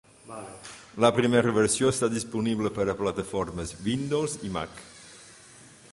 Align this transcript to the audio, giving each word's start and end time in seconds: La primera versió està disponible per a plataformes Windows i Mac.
La 1.03 1.11
primera 1.17 1.51
versió 1.57 1.91
està 1.95 2.09
disponible 2.15 2.71
per 2.79 2.87
a 2.89 2.97
plataformes 3.03 3.75
Windows 3.91 4.37
i 4.49 4.53
Mac. 4.57 4.85